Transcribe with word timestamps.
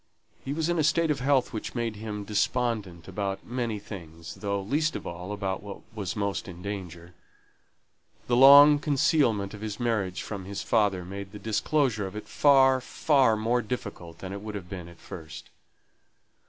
He 0.43 0.51
was 0.51 0.67
in 0.67 0.79
a 0.79 0.83
state 0.83 1.11
of 1.11 1.19
health 1.19 1.53
which 1.53 1.75
made 1.75 1.97
him 1.97 2.23
despondent 2.23 3.07
about 3.07 3.45
many 3.45 3.77
things, 3.77 4.33
though, 4.33 4.59
least 4.59 4.95
of 4.95 5.05
all, 5.05 5.31
about 5.31 5.61
what 5.61 5.81
was 5.93 6.15
most 6.15 6.47
in 6.47 6.63
danger. 6.63 7.13
The 8.25 8.35
long 8.35 8.79
concealment 8.79 9.53
of 9.53 9.61
his 9.61 9.79
marriage 9.79 10.23
from 10.23 10.45
his 10.45 10.63
father 10.63 11.05
made 11.05 11.33
the 11.33 11.37
disclosure 11.37 12.07
of 12.07 12.15
it 12.15 12.27
far, 12.27 12.81
far 12.81 13.37
more 13.37 13.61
difficult 13.61 14.17
than 14.17 14.33
it 14.33 14.41
would 14.41 14.55
have 14.55 14.71
been 14.71 14.87
at 14.87 14.97
first. 14.97 15.51